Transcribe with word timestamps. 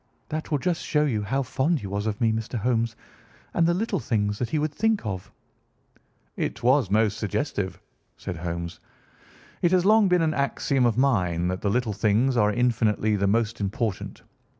That 0.29 0.49
will 0.49 0.57
just 0.57 0.83
show 0.83 1.05
you 1.05 1.21
how 1.21 1.43
fond 1.43 1.79
he 1.81 1.85
was 1.85 2.07
of 2.07 2.19
me, 2.19 2.31
Mr. 2.31 2.57
Holmes, 2.57 2.95
and 3.53 3.67
the 3.67 3.73
little 3.75 3.99
things 3.99 4.39
that 4.39 4.49
he 4.49 4.57
would 4.57 4.73
think 4.73 5.05
of." 5.05 5.31
"It 6.35 6.63
was 6.63 6.89
most 6.89 7.19
suggestive," 7.19 7.79
said 8.17 8.37
Holmes. 8.37 8.79
"It 9.61 9.69
has 9.71 9.85
long 9.85 10.07
been 10.07 10.23
an 10.23 10.33
axiom 10.33 10.87
of 10.87 10.97
mine 10.97 11.49
that 11.49 11.61
the 11.61 11.69
little 11.69 11.93
things 11.93 12.35
are 12.35 12.51
infinitely 12.51 13.15
the 13.15 13.27
most 13.27 13.61
important. 13.61 14.23